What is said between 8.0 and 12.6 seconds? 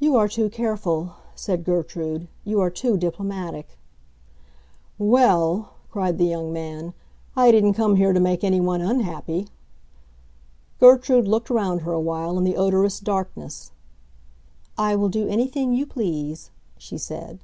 to make anyone unhappy!" Gertrude looked round her awhile in the